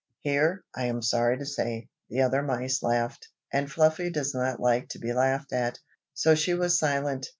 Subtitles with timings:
[0.21, 4.89] Here, I am sorry to say, the other mice laughed, and Fluffy does not like
[4.89, 5.77] to be laughed at,
[6.15, 7.27] so she was silent.